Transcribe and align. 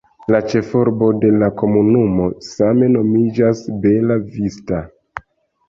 La 0.35 0.37
ĉefurbo 0.53 1.09
de 1.25 1.29
la 1.43 1.49
komunumo 1.59 2.25
same 2.47 2.91
nomiĝas 2.95 3.63
Bella 3.87 4.21
Vista. 4.35 4.85